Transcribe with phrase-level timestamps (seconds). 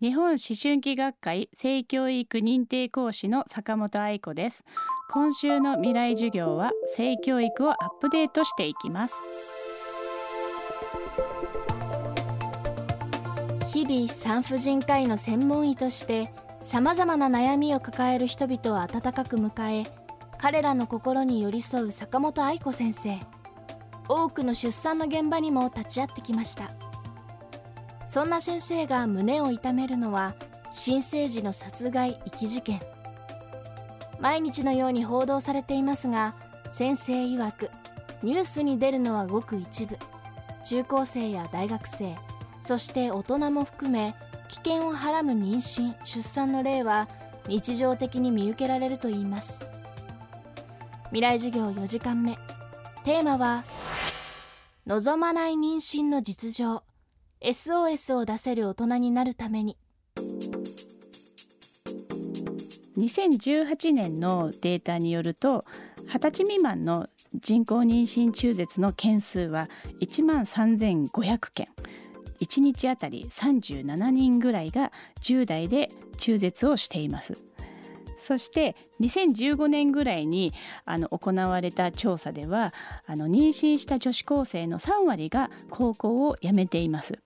[0.00, 4.64] 日本思春期学会性教育認定講師の坂本愛子です。
[5.10, 9.16] 今週の未来授業は性教育をアップデートしていきます。
[13.72, 19.84] 日々産婦人科医の専門医としてさまざまな悩みを抱える人々を温かく迎え
[20.38, 23.18] 彼らの心に寄り添う坂本愛子先生。
[24.08, 26.87] 多くの出産の現場にも立ち会ってきました。
[28.08, 30.34] そんな先生が胸を痛めるのは
[30.72, 32.80] 新生児の殺害遺棄事件。
[34.18, 36.34] 毎日のように報道されていますが
[36.70, 37.70] 先生曰く
[38.22, 39.96] ニュースに出るのはごく一部。
[40.64, 42.16] 中高生や大学生
[42.64, 44.14] そして大人も含め
[44.48, 47.08] 危険をはらむ妊娠出産の例は
[47.46, 49.60] 日常的に見受けられるといいます。
[51.06, 52.36] 未来授業4時間目。
[53.04, 53.64] テーマは
[54.86, 56.87] 望まない妊娠の実情。
[57.40, 59.76] SOS を出せる大人になるために。
[62.96, 65.64] 2018年のデータによると
[66.08, 69.68] 20歳未満の人工妊娠中絶の件数は
[70.00, 71.68] 1万3500件。
[72.40, 77.47] 1日あたり37人ぐらいが10代で中絶をしています。
[78.28, 80.52] そして2015年ぐらいに
[80.84, 82.74] あの行われた調査では
[83.06, 87.18] あの妊娠した女子高生の3割が高校を辞めています。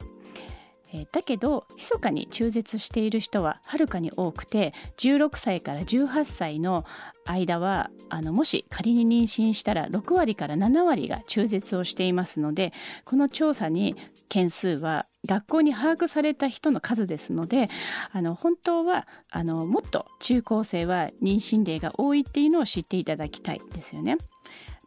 [0.95, 6.85] えだけど密かに中絶している人ははるかに多くて16歳から18歳の
[7.25, 12.73] 間はあのもし仮に妊娠したら6割から7割が中絶をしていますので
[13.05, 13.97] この調査に
[14.29, 17.69] 件数は学校に把握された人の数ですので
[18.13, 24.17] あの本当はあのもっと中高生は妊娠例が多いっていうのを知っていただきたいですよね。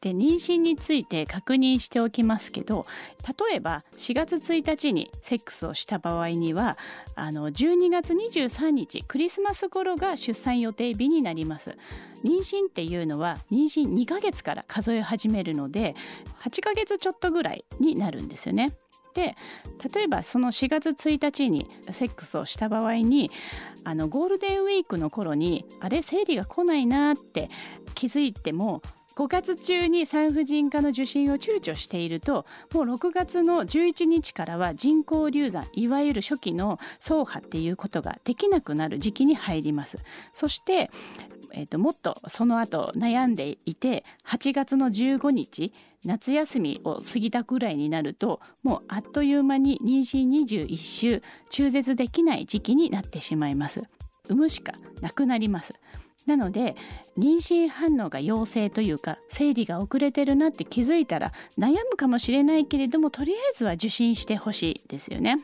[0.05, 2.85] で妊娠について確認しておきますけど
[3.49, 6.77] 例えば4月1日にセックスをした場合には
[7.15, 11.75] あの12月23日クリスマス頃が出産予定日になります。
[12.23, 15.95] 妊娠っていうのは妊娠2ヶ月から数え始めるので
[16.43, 18.73] 8ヶ月ちょっとぐらいになるんですよね。
[19.15, 19.35] で
[19.95, 23.31] 例えばその4月1日にセックスをした場合に
[23.83, 27.49] あのゴールデンウィークの頃にあれ生理が来ないなって
[27.95, 28.83] 気づいても
[29.15, 39.97] 5月中に産婦人科の受診を躊躇しているともう6月の11日からは人工流産いわゆる初期の走破っていうことができなくなる時期に入ります。
[40.33, 40.89] そして
[41.57, 53.83] えーと、もっとその後悩んでいて8月の15日夏休みを過ぎたくらいになるともうあっという間に妊娠21週中絶できない時期になってしまいます。
[54.27, 55.79] 産むしかなくなります。
[56.25, 56.75] なので
[57.17, 65.37] 妊娠反応が陽性というか生理が遅れてるなって気づいたら悩むかもしれないけれどもとりあえずは受診してほしいですよね。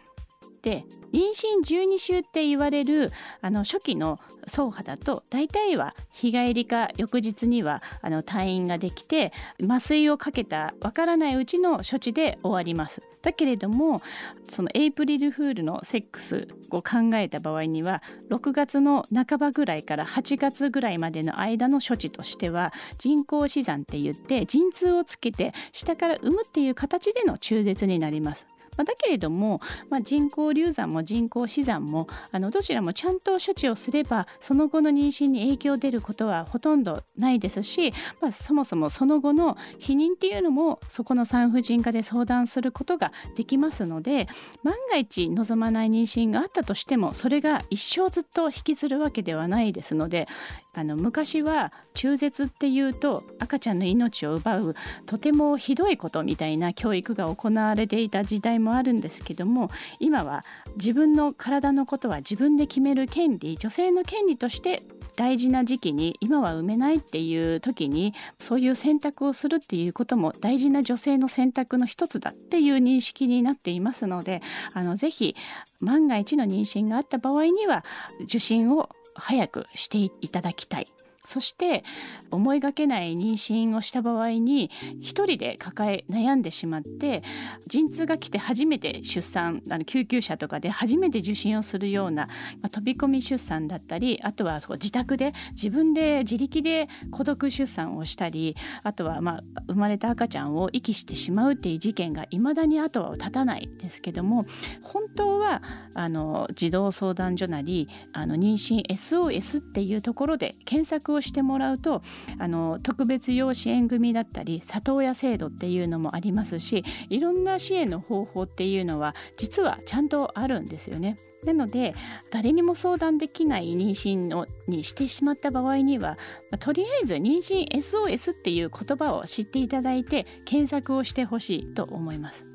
[0.61, 3.09] で妊娠12週って言われる
[3.41, 9.33] あの初期の走破だと大体は日帰りか翌日にはあの退院ができて
[9.63, 13.01] 麻酔をかけたわからないうちの処置で終わります。
[13.21, 14.01] だけれども
[14.49, 28.47] そのエイプリルフールのセックスを考えた場合には6月の半ばぐらいから8月ぐらいまでの間の処置としては人工死産って言って陣痛をつけて下から産むっていう形での中絶になります。
[28.77, 44.27] まあ、だけれども、まあ、人工流産も人工死産もあのどちらもちゃんと処置をすればその後の妊娠に影響出ることはほとんどないですし、まあ、そもそもその後の避妊っていうのもそこの産婦人科で相談することができますので
[44.63, 50.27] 万が一望まない妊娠があったとしてもそれが一生ずっと引きずるわけではないですので
[50.73, 60.43] あの昔は中絶っていうと赤ちゃんの命を奪うとてもひどいことみたいな教育が行われていた時代もあるんですけども今は
[60.75, 64.81] 自分の体のことは自分で決める権利女性の権利として
[65.15, 74.41] 大事な時期に今は産めないっていう時にそういう選択をするっていうことも大事な女性の選択の一つだっていう認識になっていますので
[74.73, 75.35] あのぜひ
[75.79, 77.83] 万が一の妊娠があった場合には
[78.23, 80.87] 受診を早くしていただきたい。
[81.31, 81.85] そして
[82.29, 84.69] 思いがけない妊娠をした場合に
[84.99, 87.23] 一人で抱え悩んでしまって
[87.67, 92.27] 陣痛が来て初めて出産あの救急車とかで初めて受診をするような、
[92.61, 104.43] まあ、飛び込み出産だったりあとはそう自宅で自分で自力で孤独出産をしたりあとはまあ生まれた赤ちゃんを遺棄してしまうっていう事件が未だに後は絶たないですけども
[104.83, 105.61] 本当は
[105.95, 112.01] あの児童相談所なりあの妊娠 SOS っていうところで検索をしてもらうと
[112.39, 121.15] あの特別養子縁組だったり里親制度っていうのもありますしいろんな支援の方法っていうのは実はちゃんとあるんですよね。
[121.45, 121.95] なので
[122.31, 126.17] 誰にも相談できない妊娠をにしてしまった場合には、
[126.51, 132.45] まあ、とりあえず妊娠 SOS っていう言葉を知っていただいて検索をしてほしいと思います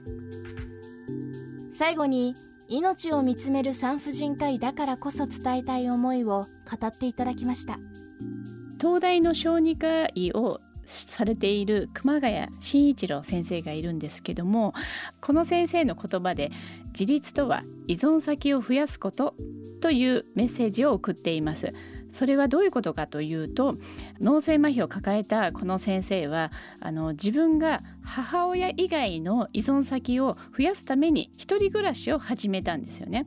[1.72, 2.34] 最後に
[2.68, 6.42] 命を見つめる産婦人科医だからこそ伝えたい思いを
[6.80, 7.78] 語っていただきました
[8.80, 14.72] 東大の小児科医をされている熊谷慎一郎先生がいるんですけども
[15.20, 16.52] この先生の言葉で
[16.98, 19.34] 自立とは依存先を増やすこと
[19.82, 21.74] というメッセージを送っています。
[22.10, 23.74] それはどういうことかというと
[24.20, 33.26] 脳性麻痺を抱えたこの先生はあの自分が母親以外の依存先を増やすために一人暮らしを始めたんですよね。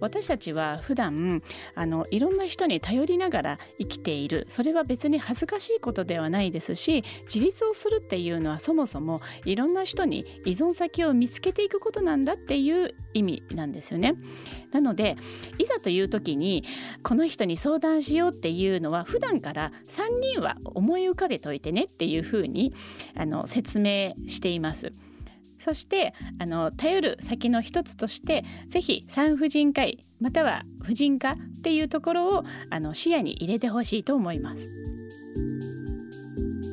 [0.00, 1.42] 私たちは普段
[1.74, 4.46] あのいろんな人に頼りながら生きている。
[4.50, 14.14] それは別に恥ずかしいことではないですし自立をするっていうのはそもそもいろんな人に依存先を見つけていくことなんだっていう意味なんですよね。
[14.70, 15.16] なので
[15.58, 16.64] いざという時に
[17.02, 22.72] この人に相談しようっていうのは普段から3人は思い浮かべといてねっていうふうに
[23.16, 24.90] あの説明しています。
[25.60, 34.66] そしてあの頼る先の一つとしてぜひ産婦人科医または婦人科っていうところをあの視野に入れてほしいと思います。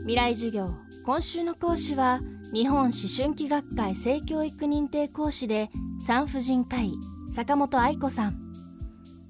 [0.04, 0.68] 未来授業。
[1.06, 2.20] 今週の講師は
[2.54, 5.70] 日本思春期学会性教育認定講師で
[6.00, 6.94] 産婦人科医
[7.34, 8.34] 坂本愛子さん。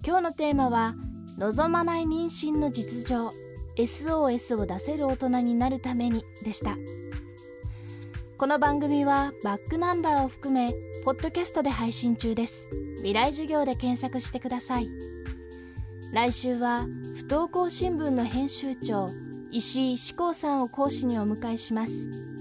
[0.05, 0.93] 今日のテーマは
[1.39, 3.29] 望まない妊娠の実情。
[3.77, 6.75] SOS を出せる大人になるためにでした。
[8.38, 10.74] この番組はバックナンバーを含め
[11.06, 12.69] ポッドキャストで配信中です。
[12.97, 14.88] 未来授業で検索してください。
[16.13, 16.85] 来週は
[17.18, 19.06] 不登校新聞の編集長
[19.51, 22.36] 石井志功さんを講師にお迎えします。